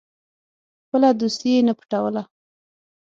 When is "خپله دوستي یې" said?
0.83-1.61